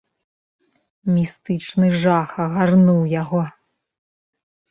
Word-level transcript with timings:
Містычны 1.17 1.87
жах 2.05 2.29
агарнуў 2.45 3.01
яго. 3.21 3.43